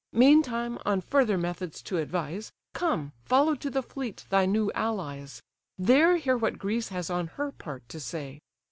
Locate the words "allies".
4.71-5.43